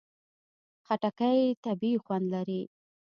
خټکی 0.85 1.39
طبیعي 1.63 1.97
خوند 2.03 2.25
لري. 2.33 2.61